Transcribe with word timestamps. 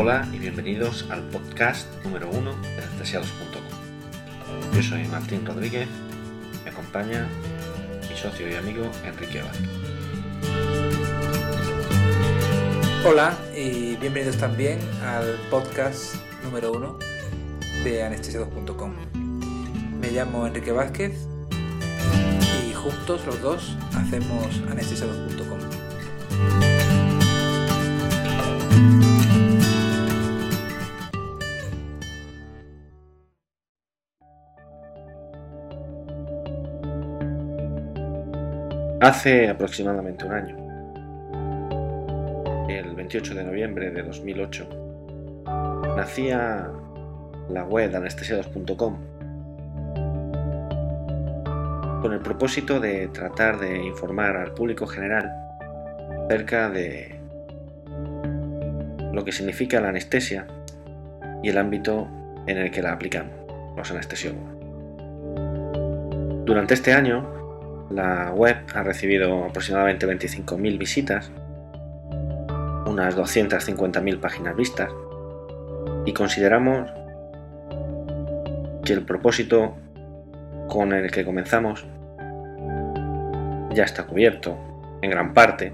Hola 0.00 0.28
y 0.32 0.38
bienvenidos 0.38 1.06
al 1.10 1.22
podcast 1.28 1.88
número 2.04 2.30
uno 2.30 2.54
de 2.62 2.82
anestesiados.com. 2.82 4.72
Yo 4.74 4.82
soy 4.82 5.04
Martín 5.08 5.44
Rodríguez, 5.44 5.88
me 6.64 6.70
acompaña 6.70 7.26
mi 8.08 8.16
socio 8.16 8.48
y 8.48 8.54
amigo 8.54 8.90
Enrique 9.04 9.42
Vázquez. 9.42 9.68
Hola 13.04 13.36
y 13.56 13.96
bienvenidos 13.96 14.36
también 14.36 14.78
al 15.02 15.36
podcast 15.50 16.14
número 16.44 16.72
uno 16.72 16.98
de 17.82 18.02
anestesiados.com. 18.02 19.27
Me 20.00 20.10
llamo 20.12 20.46
Enrique 20.46 20.70
Vázquez 20.70 21.26
y 22.68 22.72
juntos 22.72 23.26
los 23.26 23.42
dos 23.42 23.76
hacemos 23.96 24.62
anestesiados.com. 24.70 25.58
Hace 39.00 39.48
aproximadamente 39.48 40.24
un 40.24 40.32
año, 40.32 40.56
el 42.68 42.94
28 42.94 43.34
de 43.34 43.44
noviembre 43.44 43.90
de 43.90 44.02
2008, 44.02 44.68
nacía 45.96 46.68
la 47.48 47.64
web 47.64 47.94
anestesiados.com 47.94 49.17
con 52.00 52.12
el 52.12 52.20
propósito 52.20 52.80
de 52.80 53.08
tratar 53.08 53.58
de 53.58 53.82
informar 53.84 54.36
al 54.36 54.52
público 54.52 54.86
general 54.86 55.32
acerca 56.24 56.70
de 56.70 57.18
lo 59.12 59.24
que 59.24 59.32
significa 59.32 59.80
la 59.80 59.88
anestesia 59.88 60.46
y 61.42 61.48
el 61.48 61.58
ámbito 61.58 62.08
en 62.46 62.58
el 62.58 62.70
que 62.70 62.82
la 62.82 62.92
aplicamos 62.92 63.32
los 63.76 63.90
anestesiólogos. 63.90 64.48
Durante 66.44 66.74
este 66.74 66.92
año 66.92 67.86
la 67.90 68.32
web 68.32 68.56
ha 68.74 68.82
recibido 68.82 69.44
aproximadamente 69.44 70.06
25.000 70.06 70.78
visitas, 70.78 71.30
unas 72.86 73.16
250.000 73.16 74.20
páginas 74.20 74.56
vistas, 74.56 74.90
y 76.04 76.12
consideramos 76.12 76.90
que 78.84 78.92
el 78.92 79.04
propósito 79.04 79.74
con 80.68 80.92
el 80.92 81.10
que 81.10 81.24
comenzamos 81.24 81.86
ya 83.72 83.84
está 83.84 84.06
cubierto 84.06 84.56
en 85.02 85.10
gran 85.10 85.34
parte 85.34 85.72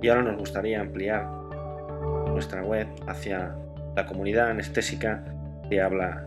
y 0.00 0.08
ahora 0.08 0.22
nos 0.22 0.36
gustaría 0.36 0.80
ampliar 0.80 1.26
nuestra 2.28 2.62
web 2.62 2.86
hacia 3.06 3.54
la 3.94 4.06
comunidad 4.06 4.50
anestésica 4.50 5.24
de 5.68 5.80
habla 5.80 6.24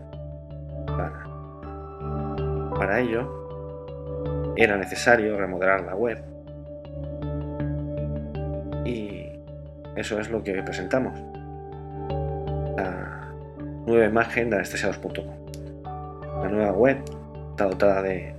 hispana. 0.86 1.26
Para 2.76 3.00
ello, 3.00 4.54
era 4.56 4.76
necesario 4.76 5.38
remodelar 5.38 5.82
la 5.82 5.94
web. 5.94 6.22
Y 8.84 9.30
eso 9.96 10.18
es 10.18 10.30
lo 10.30 10.42
que 10.42 10.62
presentamos. 10.62 11.18
La 12.76 13.32
nueva 13.86 14.06
imagen 14.06 14.50
de 14.50 14.56
anestesiados.com. 14.56 15.26
La 16.42 16.48
nueva 16.48 16.72
web 16.72 16.98
está 17.60 17.68
dotada 17.68 18.00
de 18.00 18.34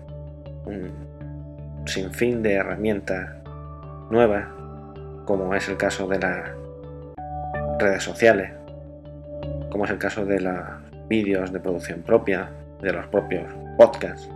un 0.66 1.86
sinfín 1.86 2.42
de 2.42 2.54
herramientas 2.54 3.30
nuevas, 4.10 4.48
como 5.26 5.54
es 5.54 5.70
el 5.70 5.78
caso 5.78 6.08
de 6.08 6.18
las 6.18 6.50
redes 7.78 8.02
sociales, 8.02 8.52
como 9.70 9.86
es 9.86 9.92
el 9.92 10.00
caso 10.00 10.26
de 10.26 10.42
los 10.42 10.56
vídeos 11.08 11.54
de 11.54 11.60
producción 11.60 12.02
propia, 12.02 12.50
de 12.82 12.94
los 12.94 13.06
propios 13.08 13.46
podcasts 13.78 14.28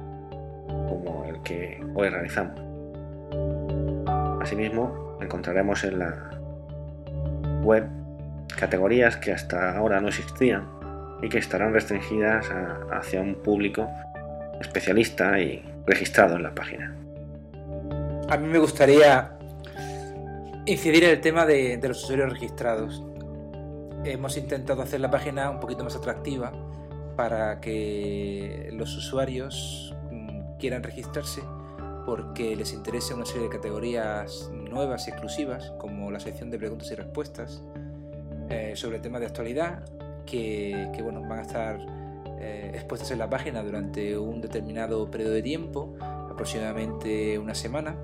como 0.67 1.25
el 1.25 1.41
que 1.41 1.83
hoy 1.95 2.09
realizamos. 2.09 2.61
Asimismo, 4.39 5.17
encontraremos 5.19 5.83
en 5.83 5.97
la 5.97 6.29
web 7.63 7.87
categorías 8.55 9.17
que 9.17 9.31
hasta 9.31 9.75
ahora 9.75 9.99
no 9.99 10.09
existían 10.09 10.67
y 11.23 11.29
que 11.29 11.39
estarán 11.39 11.73
restringidas 11.73 12.51
hacia 12.91 13.21
un 13.21 13.33
público 13.33 13.89
especialista 14.61 15.39
y 15.39 15.63
registrado 15.85 16.35
en 16.35 16.43
la 16.43 16.53
página. 16.53 16.95
A 18.29 18.37
mí 18.37 18.47
me 18.47 18.59
gustaría 18.59 19.31
incidir 20.65 21.03
en 21.03 21.11
el 21.11 21.21
tema 21.21 21.45
de, 21.45 21.79
los 21.81 22.03
usuarios 22.03 22.31
registrados. 22.31 23.03
Hemos 24.03 24.37
intentado 24.37 24.81
hacer 24.81 24.99
la 24.99 25.11
página 25.11 25.49
un 25.49 25.59
poquito 25.59 25.83
más 25.83 25.95
atractiva 25.95 26.51
para 27.15 27.61
que 27.61 28.69
los 28.73 28.95
usuarios 28.97 29.95
quieran 30.59 30.83
registrarse 30.83 31.41
porque 32.05 32.55
les 32.55 32.71
interesa 32.73 33.15
una 33.15 33.25
serie 33.25 33.43
de 33.43 33.49
categorías 33.49 34.51
nuevas 34.53 35.07
y 35.07 35.11
exclusivas, 35.11 35.73
como 35.79 36.11
la 36.11 36.19
sección 36.19 36.51
de 36.51 36.59
preguntas 36.59 36.91
y 36.91 36.95
respuestas 36.95 37.63
eh, 38.49 38.73
sobre 38.75 38.99
temas 38.99 39.21
de 39.21 39.27
actualidad, 39.27 39.83
que, 40.25 40.99
bueno, 41.01 41.21
van 41.21 41.39
a 41.39 41.41
estar 41.41 41.79
eh, 42.39 42.71
expuestas 42.73 43.11
en 43.11 43.19
la 43.19 43.29
página 43.29 43.63
durante 43.63 44.17
un 44.17 44.41
determinado 44.41 45.09
periodo 45.09 45.31
de 45.31 45.41
tiempo, 45.41 45.95
aproximadamente 46.29 47.39
una 47.39 47.55
semana. 47.55 47.95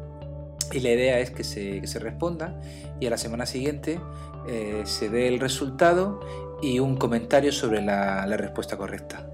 Y 0.71 0.79
la 0.79 0.91
idea 0.91 1.19
es 1.19 1.31
que 1.31 1.43
se, 1.43 1.99
responda 1.99 2.59
y 2.99 3.07
a 3.07 3.09
la 3.09 3.17
semana 3.17 3.45
siguiente 3.45 3.99
eh, 4.47 4.83
se 4.85 5.09
dé 5.09 5.27
el 5.27 5.39
resultado 5.39 6.21
y 6.61 6.79
un 6.79 6.95
comentario 6.95 7.51
sobre 7.51 7.81
la 7.81 8.25
respuesta 8.37 8.77
correcta. 8.77 9.27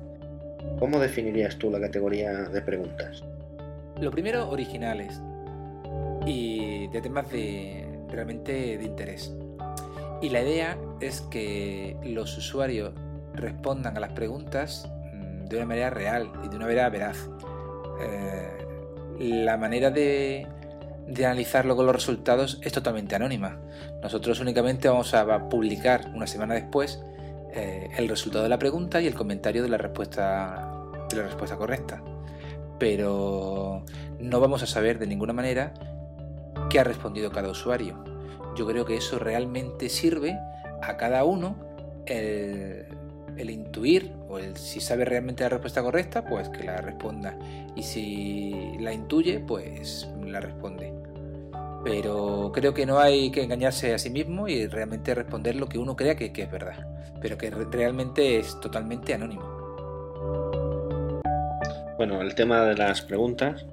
¿Cómo 0.80 1.00
definirías 1.00 1.58
tú 1.58 1.72
la 1.72 1.80
categoría 1.80 2.32
de 2.50 2.62
preguntas? 2.62 3.24
Lo 4.00 4.12
primero, 4.12 4.48
originales 4.50 5.20
y 6.28 6.88
de 6.90 7.02
temas 7.02 7.32
de 7.32 7.88
realmente 8.10 8.78
de 8.78 8.84
interés. 8.84 9.34
Y 10.22 10.30
la 10.30 10.42
idea 10.42 10.78
es 11.00 11.22
que 11.22 11.98
los 12.04 12.38
usuarios 12.38 12.94
respondan 13.38 13.96
a 13.98 14.00
las 14.00 14.12
preguntas 14.12 14.90
mm, 15.14 15.46
de 15.46 15.56
una 15.58 15.66
manera 15.66 15.90
real 15.90 16.32
y 16.44 16.50
de 16.50 16.56
una 16.56 16.66
manera 16.66 16.90
veraz. 16.90 17.30
Eh, 18.02 18.66
la 19.20 19.58
manera 19.58 19.90
de, 19.90 20.48
de 21.08 21.26
analizarlo 21.26 21.76
con 21.76 21.86
los 21.86 21.96
resultados 21.96 22.60
es 22.62 22.74
totalmente 22.74 23.16
anónima. 23.16 23.60
Nosotros 24.02 24.40
únicamente 24.40 24.90
vamos 24.90 25.14
a 25.14 25.50
publicar 25.50 26.12
una 26.14 26.28
semana 26.28 26.54
después 26.54 27.02
eh, 27.54 27.90
el 27.98 28.08
resultado 28.08 28.44
de 28.44 28.50
la 28.50 28.60
pregunta 28.60 29.02
y 29.02 29.08
el 29.08 29.16
comentario 29.16 29.64
de 29.64 29.70
la 29.70 29.78
respuesta, 29.78 30.70
de 31.10 31.16
la 31.16 31.24
respuesta 31.24 31.56
correcta. 31.56 32.04
Pero 32.78 33.84
no 34.20 34.40
vamos 34.40 34.62
a 34.62 34.68
saber 34.68 35.00
de 35.00 35.08
ninguna 35.08 35.34
manera 35.34 35.74
qué 36.70 36.80
ha 36.80 36.84
respondido 36.84 37.32
cada 37.32 37.50
usuario. 37.50 38.04
Yo 38.56 38.68
creo 38.68 38.86
que 38.86 38.98
eso 38.98 39.18
realmente 39.18 39.90
sirve 39.90 40.38
a 40.82 40.98
cada 40.98 41.24
uno 41.24 41.56
el, 42.06 42.86
el 43.38 43.50
intuir 43.50 44.12
o 44.30 44.40
el 44.40 44.58
si 44.58 44.80
sabe 44.80 45.06
realmente 45.06 45.44
la 45.44 45.50
respuesta 45.50 45.82
correcta, 45.82 46.26
pues 46.26 46.50
que 46.50 46.64
la 46.64 46.78
responda. 46.78 47.38
Y 47.76 47.84
si 47.84 48.78
la 48.80 48.94
intuye, 48.94 49.40
pues 49.40 50.10
la 50.26 50.40
responde 50.40 50.94
pero 51.84 52.52
creo 52.54 52.74
que 52.74 52.86
no 52.86 53.00
hay 53.00 53.32
que 53.32 53.44
engañarse 53.44 53.94
a 53.94 53.98
sí 53.98 54.10
mismo 54.10 54.50
y 54.50 54.68
realmente 54.68 55.16
responder 55.16 55.56
lo 55.56 55.68
que 55.68 55.78
uno 55.78 55.96
crea 55.96 56.16
que, 56.16 56.32
es 56.36 56.52
verdad, 56.52 56.86
pero 57.22 57.38
que 57.38 57.50
realmente 57.50 58.40
es 58.40 58.60
totalmente 58.60 59.14
anónimo. 59.14 59.58
Bueno, 61.98 62.22
el 62.22 62.36
tema 62.36 62.64
de 62.64 62.76
las 62.76 63.02
preguntas, 63.02 63.66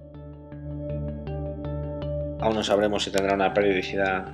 aún 2.41 2.55
no 2.55 2.63
sabremos 2.63 3.03
si 3.03 3.11
tendrá 3.11 3.35
una 3.35 3.53
periodicidad 3.53 4.27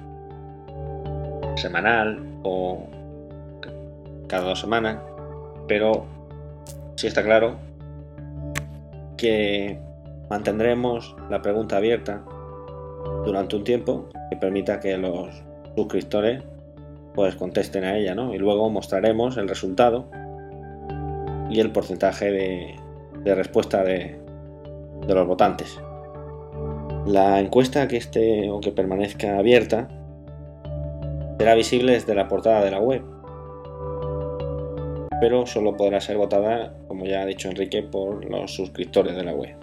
semanal 1.56 2.22
o 2.42 2.86
cada 4.28 4.44
dos 4.44 4.60
semanas, 4.60 4.98
pero 5.70 6.04
sí 6.96 7.06
está 7.06 7.22
claro 7.22 7.54
que 9.16 9.78
mantendremos 10.28 11.14
la 11.30 11.42
pregunta 11.42 11.76
abierta 11.76 12.24
durante 13.24 13.54
un 13.54 13.62
tiempo 13.62 14.08
que 14.30 14.36
permita 14.36 14.80
que 14.80 14.98
los 14.98 15.28
suscriptores 15.76 16.42
pues 17.14 17.36
contesten 17.36 17.84
a 17.84 17.96
ella, 17.96 18.16
¿no? 18.16 18.34
Y 18.34 18.38
luego 18.38 18.68
mostraremos 18.68 19.36
el 19.36 19.48
resultado 19.48 20.10
y 21.48 21.60
el 21.60 21.70
porcentaje 21.70 22.32
de, 22.32 23.34
respuesta 23.36 23.84
de, 23.84 24.18
de, 25.06 25.14
los 25.14 25.24
votantes. 25.28 25.80
La 27.06 27.38
encuesta 27.38 27.86
que 27.86 27.96
esté 27.96 28.50
o 28.50 28.58
que 28.58 28.72
permanezca 28.72 29.38
abierta 29.38 29.86
será 31.38 31.54
visible 31.54 31.92
desde 31.92 32.16
la 32.16 32.26
portada 32.26 32.64
de 32.64 32.72
la 32.72 32.80
web. 32.80 33.19
Pero 35.20 35.46
solo 35.46 35.76
podrá 35.76 36.00
ser 36.00 36.16
votada, 36.16 36.72
como 36.88 37.04
ya 37.04 37.22
ha 37.22 37.26
dicho 37.26 37.48
Enrique, 37.48 37.82
por 37.82 38.24
los 38.24 38.54
suscriptores 38.54 39.14
de 39.14 39.24
la 39.24 39.34
web. 39.34 39.54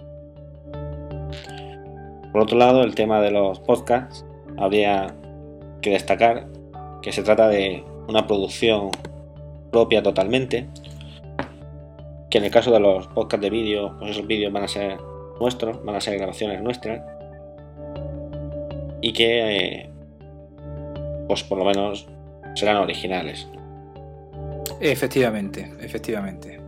Por 2.31 2.41
otro 2.41 2.57
lado, 2.57 2.83
el 2.83 2.93
tema 2.93 3.19
de 3.21 3.31
los 3.31 3.59
podcasts, 3.59 4.23
habría 4.57 5.13
que 5.81 5.91
destacar 5.91 6.47
que 7.01 7.11
se 7.11 7.23
trata 7.23 7.47
de 7.47 7.83
una 8.07 8.27
producción 8.27 8.89
propia 9.71 10.03
totalmente, 10.03 10.67
que 12.29 12.37
en 12.37 12.43
el 12.43 12.51
caso 12.51 12.71
de 12.71 12.79
los 12.79 13.07
podcasts 13.07 13.41
de 13.41 13.49
vídeo, 13.49 13.95
pues 13.99 14.11
esos 14.11 14.27
vídeos 14.27 14.51
van 14.51 14.63
a 14.63 14.67
ser 14.67 14.97
nuestros, 15.39 15.83
van 15.83 15.95
a 15.95 16.01
ser 16.01 16.17
grabaciones 16.17 16.61
nuestras, 16.61 17.01
y 19.01 19.13
que, 19.13 19.57
eh, 19.57 19.89
pues 21.27 21.43
por 21.43 21.57
lo 21.57 21.65
menos, 21.65 22.07
serán 22.55 22.77
originales. 22.77 23.47
Efectivamente, 24.79 25.71
efectivamente. 25.81 26.59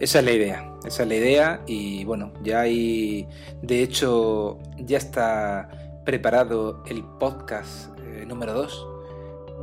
Esa 0.00 0.18
es 0.18 0.24
la 0.24 0.32
idea, 0.32 0.72
esa 0.84 1.04
es 1.04 1.08
la 1.08 1.14
idea 1.14 1.60
y 1.66 2.04
bueno, 2.04 2.32
ya 2.42 2.62
hay, 2.62 3.28
de 3.62 3.82
hecho, 3.82 4.58
ya 4.78 4.98
está 4.98 5.68
preparado 6.04 6.82
el 6.88 7.04
podcast 7.20 7.96
eh, 8.00 8.26
número 8.26 8.54
2, 8.54 8.88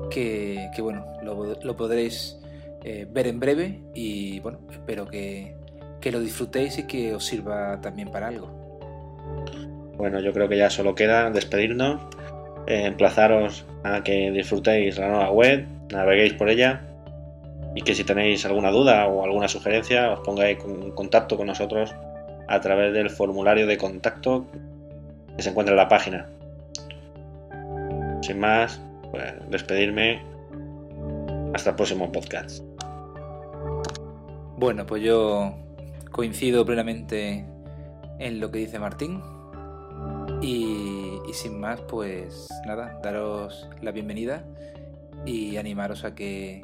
que, 0.09 0.69
bueno, 0.79 1.05
lo, 1.21 1.75
podréis 1.75 2.39
eh, 2.83 3.05
ver 3.11 3.27
en 3.27 3.39
breve 3.41 3.81
y 3.93 4.39
bueno, 4.39 4.59
espero 4.71 5.05
que, 5.05 5.55
que 5.99 6.11
lo 6.11 6.21
disfrutéis 6.21 6.79
y 6.79 6.87
que 6.87 7.13
os 7.13 7.25
sirva 7.25 7.79
también 7.81 8.09
para 8.09 8.29
algo. 8.29 8.47
Bueno, 9.97 10.21
yo 10.21 10.31
creo 10.31 10.47
que 10.47 10.57
ya 10.57 10.69
solo 10.69 10.95
queda 10.95 11.29
despedirnos, 11.29 12.01
eh, 12.67 12.85
emplazaros 12.85 13.65
a 13.83 14.01
que 14.01 14.31
disfrutéis 14.31 14.97
la 14.97 15.09
nueva 15.09 15.31
web, 15.31 15.67
naveguéis 15.89 16.33
por 16.33 16.49
ella 16.49 16.87
y 17.75 17.81
que 17.81 17.95
si 17.95 18.03
tenéis 18.03 18.45
alguna 18.45 18.71
duda 18.71 19.07
o 19.07 19.23
alguna 19.23 19.47
sugerencia 19.47 20.11
os 20.11 20.19
pongáis 20.21 20.59
en 20.65 20.91
contacto 20.91 21.37
con 21.37 21.47
nosotros 21.47 21.95
a 22.47 22.59
través 22.59 22.93
del 22.93 23.09
formulario 23.09 23.65
de 23.65 23.77
contacto 23.77 24.45
que 25.35 25.43
se 25.43 25.49
encuentra 25.49 25.73
en 25.73 25.77
la 25.77 25.87
página. 25.87 26.29
Sin 28.21 28.39
más, 28.39 28.81
pues 29.11 29.33
despedirme. 29.49 30.21
Hasta 31.53 31.71
el 31.71 31.75
próximo 31.75 32.11
podcast. 32.11 32.63
Bueno, 34.57 34.85
pues 34.85 35.03
yo 35.03 35.53
coincido 36.11 36.65
plenamente 36.65 37.45
en 38.19 38.39
lo 38.39 38.51
que 38.51 38.59
dice 38.59 38.79
Martín. 38.79 39.21
Y, 40.41 41.19
y, 41.27 41.33
sin 41.33 41.59
más, 41.59 41.81
pues 41.81 42.47
nada, 42.65 42.99
daros 43.03 43.67
la 43.81 43.91
bienvenida 43.91 44.43
y 45.25 45.57
animaros 45.57 46.03
a 46.03 46.15
que 46.15 46.63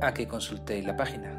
a 0.00 0.12
que 0.12 0.26
consultéis 0.26 0.84
la 0.84 0.96
página. 0.96 1.37